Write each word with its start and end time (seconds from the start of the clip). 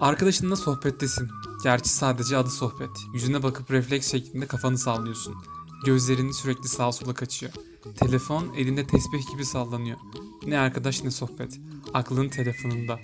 Arkadaşınla 0.00 0.56
sohbettesin. 0.56 1.28
Gerçi 1.62 1.88
sadece 1.88 2.36
adı 2.36 2.50
sohbet. 2.50 2.90
Yüzüne 3.12 3.42
bakıp 3.42 3.70
refleks 3.70 4.10
şeklinde 4.10 4.46
kafanı 4.46 4.78
sallıyorsun. 4.78 5.34
Gözlerin 5.84 6.30
sürekli 6.32 6.68
sağa 6.68 6.92
sola 6.92 7.14
kaçıyor. 7.14 7.52
Telefon 7.96 8.54
elinde 8.56 8.86
tesbih 8.86 9.30
gibi 9.32 9.44
sallanıyor. 9.44 9.98
Ne 10.46 10.58
arkadaş 10.58 11.04
ne 11.04 11.10
sohbet. 11.10 11.60
Aklın 11.94 12.28
telefonunda. 12.28 12.98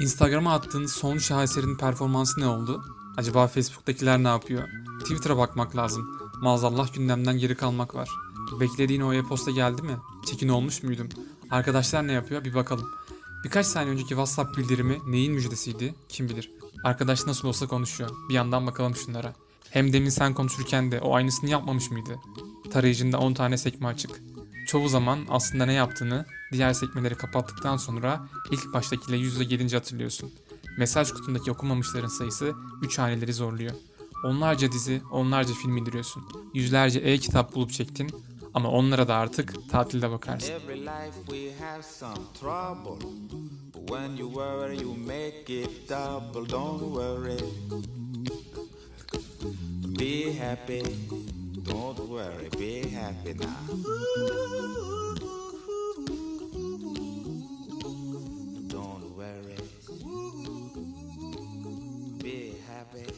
Instagram'a 0.00 0.54
attığın 0.54 0.86
son 0.86 1.18
şaheserin 1.18 1.76
performansı 1.76 2.40
ne 2.40 2.46
oldu? 2.46 2.84
Acaba 3.16 3.46
Facebook'takiler 3.46 4.22
ne 4.22 4.28
yapıyor? 4.28 4.68
Twitter'a 5.00 5.36
bakmak 5.36 5.76
lazım. 5.76 6.18
Maazallah 6.42 6.94
gündemden 6.94 7.38
geri 7.38 7.54
kalmak 7.54 7.94
var. 7.94 8.08
Beklediğin 8.60 9.00
o 9.00 9.12
e-posta 9.12 9.50
geldi 9.50 9.82
mi? 9.82 9.96
Çekin 10.26 10.48
olmuş 10.48 10.82
muydum? 10.82 11.08
Arkadaşlar 11.50 12.06
ne 12.06 12.12
yapıyor? 12.12 12.44
Bir 12.44 12.54
bakalım. 12.54 12.88
Birkaç 13.46 13.66
saniye 13.66 13.92
önceki 13.92 14.08
WhatsApp 14.08 14.58
bildirimi 14.58 14.98
neyin 15.06 15.32
müjdesiydi? 15.32 15.94
Kim 16.08 16.28
bilir. 16.28 16.50
Arkadaş 16.84 17.26
nasıl 17.26 17.48
olsa 17.48 17.66
konuşuyor. 17.66 18.10
Bir 18.28 18.34
yandan 18.34 18.66
bakalım 18.66 18.96
şunlara. 18.96 19.32
Hem 19.70 19.92
demin 19.92 20.08
sen 20.08 20.34
konuşurken 20.34 20.92
de 20.92 21.00
o 21.00 21.14
aynısını 21.14 21.50
yapmamış 21.50 21.90
mıydı? 21.90 22.16
Tarayıcında 22.72 23.18
10 23.18 23.34
tane 23.34 23.58
sekme 23.58 23.88
açık. 23.88 24.22
Çoğu 24.66 24.88
zaman 24.88 25.18
aslında 25.28 25.66
ne 25.66 25.72
yaptığını 25.72 26.26
diğer 26.52 26.72
sekmeleri 26.72 27.14
kapattıktan 27.14 27.76
sonra 27.76 28.28
ilk 28.50 28.72
baştakiyle 28.72 29.16
yüz 29.16 29.32
yüze 29.32 29.44
gelince 29.44 29.76
hatırlıyorsun. 29.76 30.32
Mesaj 30.78 31.12
kutundaki 31.12 31.50
okumamışların 31.50 32.08
sayısı 32.08 32.54
3 32.82 32.98
haneleri 32.98 33.32
zorluyor. 33.32 33.72
Onlarca 34.24 34.72
dizi, 34.72 35.02
onlarca 35.10 35.54
film 35.54 35.76
indiriyorsun. 35.76 36.22
Yüzlerce 36.54 36.98
e-kitap 36.98 37.54
bulup 37.54 37.72
çektin 37.72 38.10
ama 38.56 38.70
onlara 38.70 39.08
da 39.08 39.14
artık 39.14 39.70
tatilde 39.70 40.10
bakarsın. 40.10 40.54
Be 50.00 50.38
happy. 50.38 50.82
Don't 51.66 51.96
worry. 51.96 52.50
Be 52.60 52.90
happy 52.90 53.34
now. 53.34 53.84
Don't 58.72 59.04
worry. 59.16 59.56
Be 62.24 62.52
happy. 62.68 63.10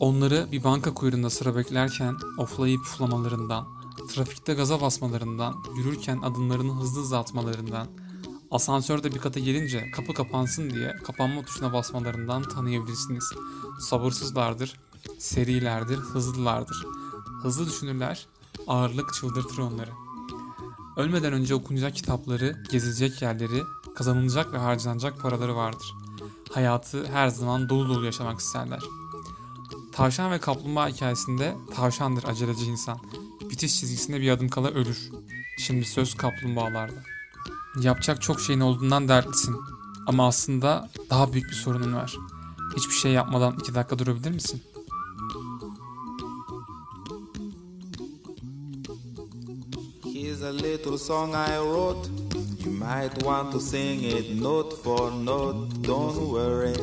Onları 0.00 0.46
bir 0.52 0.64
banka 0.64 0.94
kuyruğunda 0.94 1.30
sıra 1.30 1.56
beklerken 1.56 2.14
oflayıp 2.38 2.84
puflamalarından, 2.84 3.81
trafikte 4.08 4.54
gaza 4.54 4.80
basmalarından, 4.80 5.54
yürürken 5.76 6.22
adımlarını 6.22 6.74
hızlı 6.80 7.00
hızlı 7.00 7.18
atmalarından, 7.18 7.86
asansörde 8.50 9.14
bir 9.14 9.18
kata 9.18 9.40
gelince 9.40 9.90
kapı 9.90 10.14
kapansın 10.14 10.70
diye 10.70 10.96
kapanma 11.04 11.42
tuşuna 11.42 11.72
basmalarından 11.72 12.42
tanıyabilirsiniz. 12.42 13.32
Sabırsızlardır, 13.80 14.80
serilerdir, 15.18 15.96
hızlılardır. 15.96 16.86
Hızlı 17.42 17.66
düşünürler, 17.66 18.26
ağırlık 18.66 19.14
çıldırtır 19.14 19.58
onları. 19.58 19.90
Ölmeden 20.96 21.32
önce 21.32 21.54
okunacak 21.54 21.94
kitapları, 21.94 22.62
gezilecek 22.70 23.22
yerleri, 23.22 23.62
kazanılacak 23.94 24.52
ve 24.52 24.58
harcanacak 24.58 25.20
paraları 25.20 25.56
vardır. 25.56 25.94
Hayatı 26.52 27.06
her 27.06 27.28
zaman 27.28 27.68
dolu 27.68 27.88
dolu 27.88 28.04
yaşamak 28.04 28.40
isterler. 28.40 28.80
Tavşan 29.92 30.30
ve 30.30 30.40
kaplumbağa 30.40 30.88
hikayesinde 30.88 31.56
tavşandır 31.74 32.24
aceleci 32.24 32.64
insan. 32.64 32.98
Bitiş 33.52 33.80
çizgisinde 33.80 34.20
bir 34.20 34.30
adım 34.30 34.48
kala 34.48 34.68
ölür. 34.68 35.10
Şimdi 35.58 35.84
söz 35.84 36.14
kaplumbağalarda. 36.14 37.02
Yapacak 37.80 38.22
çok 38.22 38.40
şeyin 38.40 38.60
olduğundan 38.60 39.08
dertlisin. 39.08 39.56
Ama 40.06 40.26
aslında 40.26 40.90
daha 41.10 41.32
büyük 41.32 41.48
bir 41.48 41.54
sorunun 41.54 41.94
var. 41.94 42.16
Hiçbir 42.76 42.94
şey 42.94 43.12
yapmadan 43.12 43.56
iki 43.60 43.74
dakika 43.74 43.98
durabilir 43.98 44.30
misin? 44.30 44.62
Here's 50.14 50.42
a 50.42 50.52
little 50.52 50.98
song 50.98 51.34
I 51.34 51.56
wrote. 51.56 52.08
You 52.64 52.72
might 52.72 53.14
want 53.14 53.52
to 53.52 53.60
sing 53.60 54.04
it 54.04 54.42
note 54.42 54.76
for 54.76 55.12
note. 55.12 55.88
Don't 55.88 56.16
worry. 56.16 56.74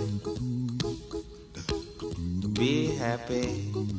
Be 2.59 2.95
happy. 2.95 3.98